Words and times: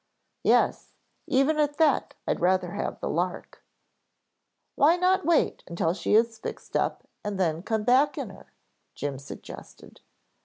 "Yes, 0.41 0.93
even 1.27 1.59
at 1.59 1.77
that 1.77 2.15
I'd 2.27 2.39
rather 2.39 2.71
have 2.71 2.99
the 2.99 3.07
'Lark'." 3.07 3.63
"Why 4.73 4.97
not 4.97 5.27
wait 5.27 5.63
until 5.67 5.93
she 5.93 6.15
is 6.15 6.39
fixed 6.39 6.75
up 6.75 7.07
then 7.23 7.61
come 7.61 7.83
back 7.83 8.17
in 8.17 8.31
her?" 8.31 8.51
Jim 8.95 9.19
suggested. 9.19 10.01